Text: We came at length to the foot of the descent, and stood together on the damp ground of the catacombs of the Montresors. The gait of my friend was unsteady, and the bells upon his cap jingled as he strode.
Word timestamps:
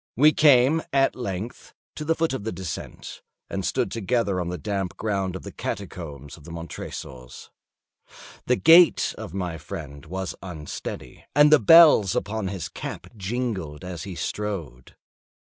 We 0.15 0.33
came 0.33 0.81
at 0.91 1.15
length 1.15 1.75
to 1.93 2.03
the 2.03 2.15
foot 2.15 2.33
of 2.33 2.43
the 2.43 2.51
descent, 2.51 3.21
and 3.51 3.63
stood 3.63 3.91
together 3.91 4.41
on 4.41 4.49
the 4.49 4.57
damp 4.57 4.97
ground 4.97 5.35
of 5.35 5.43
the 5.43 5.51
catacombs 5.51 6.37
of 6.37 6.43
the 6.43 6.49
Montresors. 6.49 7.51
The 8.47 8.55
gait 8.55 9.13
of 9.15 9.35
my 9.35 9.59
friend 9.59 10.03
was 10.07 10.33
unsteady, 10.41 11.25
and 11.35 11.51
the 11.53 11.59
bells 11.59 12.15
upon 12.15 12.47
his 12.47 12.67
cap 12.67 13.09
jingled 13.15 13.85
as 13.85 14.01
he 14.01 14.15
strode. 14.15 14.95